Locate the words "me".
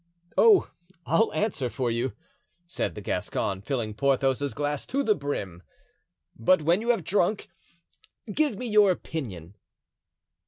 8.57-8.65